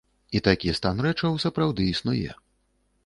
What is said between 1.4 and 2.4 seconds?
сапраўды існуе.